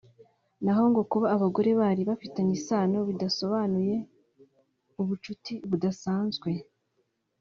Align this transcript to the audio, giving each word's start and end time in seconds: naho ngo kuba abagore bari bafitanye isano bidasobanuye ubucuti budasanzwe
naho 0.63 0.83
ngo 0.91 1.01
kuba 1.11 1.27
abagore 1.35 1.69
bari 1.81 2.01
bafitanye 2.09 2.53
isano 2.59 2.97
bidasobanuye 3.09 3.95
ubucuti 5.01 5.53
budasanzwe 5.69 6.49